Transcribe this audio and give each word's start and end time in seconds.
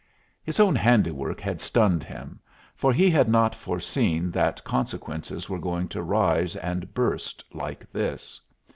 His 0.41 0.59
own 0.59 0.75
handiwork 0.75 1.39
had 1.39 1.61
stunned 1.61 2.03
him, 2.03 2.39
for 2.75 2.91
he 2.91 3.11
had 3.11 3.29
not 3.29 3.53
foreseen 3.53 4.31
that 4.31 4.63
consequences 4.63 5.47
were 5.47 5.59
going 5.59 5.87
to 5.89 6.01
rise 6.01 6.55
and 6.55 6.91
burst 6.95 7.43
like 7.53 7.91
this. 7.91 8.41